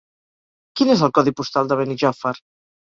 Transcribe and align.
Quin 0.79 0.93
és 0.95 1.05
el 1.09 1.15
codi 1.19 1.35
postal 1.43 1.73
de 1.73 1.81
Benijòfar? 1.85 2.37